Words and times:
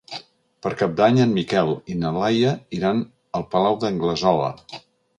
Per 0.65 0.71
Cap 0.79 0.95
d'Any 0.99 1.19
en 1.25 1.35
Miquel 1.41 1.69
i 1.95 1.99
na 2.05 2.13
Laia 2.17 2.57
iran 2.81 3.07
al 3.41 3.49
Palau 3.55 3.81
d'Anglesola. 3.85 4.53